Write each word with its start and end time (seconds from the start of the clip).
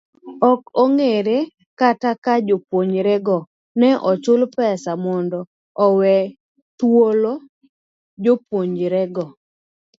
Ok 0.51 0.61
ongere 0.83 1.37
kata 1.79 2.11
ka 2.23 2.33
jopunjorego 2.47 3.37
ne 3.79 3.89
ochul 4.11 4.41
pesa 4.55 4.91
mondo 5.03 5.39
owe 5.85 6.15
thuolo 6.77 7.33
jopuonjrego. 8.23 9.25